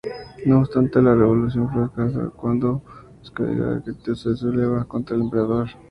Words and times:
No 0.47 0.57
obstante, 0.61 0.99
la 0.99 1.13
revolución 1.13 1.69
fracasa 1.71 2.31
cuando 2.35 2.81
Ashikaga 3.21 3.81
Takauji 3.83 4.15
se 4.15 4.35
subleva 4.35 4.83
contra 4.85 5.15
el 5.15 5.21
emperador. 5.21 5.67